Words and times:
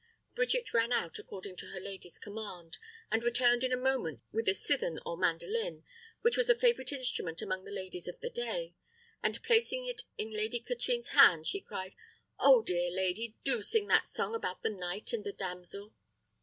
Bridget 0.33 0.73
ran 0.73 0.91
out, 0.91 1.19
according 1.19 1.57
to 1.57 1.67
her 1.67 1.79
lady's 1.79 2.17
command, 2.17 2.79
and 3.11 3.23
returned 3.23 3.63
in 3.63 3.71
a 3.71 3.77
moment 3.77 4.21
with 4.31 4.47
a 4.47 4.55
cithern 4.55 4.99
or 5.05 5.15
mandolin, 5.15 5.83
which 6.23 6.35
was 6.35 6.49
a 6.49 6.57
favourite 6.57 6.91
instrument 6.91 7.39
among 7.39 7.65
the 7.65 7.71
ladies 7.71 8.07
of 8.07 8.19
the 8.19 8.31
day, 8.31 8.73
and 9.21 9.43
placing 9.43 9.85
it 9.85 10.01
in 10.17 10.31
Lady 10.33 10.59
Katrine's 10.59 11.09
hand, 11.09 11.45
she 11.45 11.61
cried, 11.61 11.93
"Oh, 12.39 12.63
dear 12.63 12.89
lady, 12.89 13.35
do 13.43 13.61
sing 13.61 13.85
that 13.89 14.09
song 14.09 14.33
about 14.33 14.63
the 14.63 14.69
knight 14.71 15.13
and 15.13 15.23
the 15.23 15.33
damsel!" 15.33 15.93